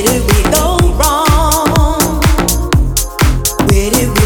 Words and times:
Where 0.00 0.08
did 0.08 0.34
we 0.34 0.42
go 0.44 0.78
wrong? 0.96 2.22
Where 3.68 3.90
did 3.90 4.08
we 4.08 4.19